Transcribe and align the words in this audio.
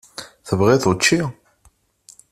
Tebɣiḍ 0.47 0.83
učči? 0.91 1.19